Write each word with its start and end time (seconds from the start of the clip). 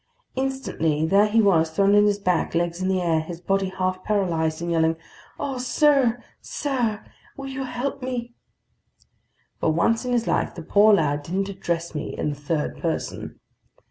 Instantly 0.35 1.05
there 1.05 1.27
he 1.27 1.43
was, 1.43 1.69
thrown 1.69 1.93
on 1.95 2.05
his 2.05 2.17
back, 2.17 2.55
legs 2.55 2.81
in 2.81 2.87
the 2.87 2.99
air, 3.01 3.19
his 3.19 3.39
body 3.39 3.69
half 3.69 4.03
paralyzed, 4.03 4.59
and 4.59 4.71
yelling: 4.71 4.95
"Oh, 5.39 5.59
sir, 5.59 6.23
sir! 6.41 7.05
Will 7.37 7.49
you 7.49 7.65
help 7.65 8.01
me!" 8.01 8.33
For 9.59 9.71
once 9.71 10.03
in 10.03 10.11
his 10.11 10.25
life, 10.25 10.55
the 10.55 10.63
poor 10.63 10.95
lad 10.95 11.21
didn't 11.21 11.49
address 11.49 11.93
me 11.93 12.17
"in 12.17 12.29
the 12.29 12.35
third 12.35 12.79
person." 12.79 13.39